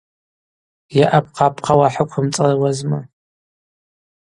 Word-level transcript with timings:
Йа 0.97 1.05
апхъапхъа 1.17 1.73
угӏахӏыквымцӏыруазма. 1.75 2.99